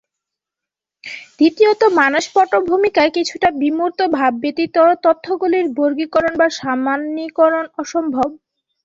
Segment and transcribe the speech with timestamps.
[1.37, 8.29] দ্বিতীয়ত মানস পটভূমিকায় কিছুটা বিমূর্ত ভাব ব্যতীত তথ্যগুলির বর্গীকরণ বা সামান্যীকরণ অসম্ভব।